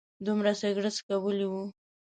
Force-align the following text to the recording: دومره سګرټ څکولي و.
دومره 0.25 0.51
سګرټ 0.61 0.93
څکولي 0.97 1.45
و. 1.51 1.53